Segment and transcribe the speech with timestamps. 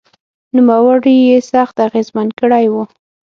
[0.55, 2.75] نوموړي یې سخت اغېزمن کړی و